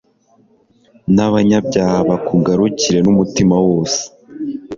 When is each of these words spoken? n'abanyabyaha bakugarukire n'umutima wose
n'abanyabyaha 1.15 1.97
bakugarukire 2.09 2.99
n'umutima 3.01 3.55
wose 3.67 4.01